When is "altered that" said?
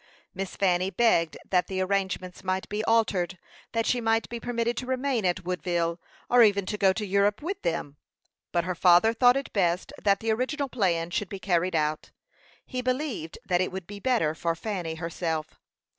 2.85-3.85